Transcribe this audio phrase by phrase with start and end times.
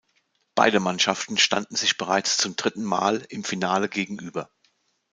[0.55, 4.49] Beide Mannschaften standen sich bereits zum dritten Mal im Finale gegenüber.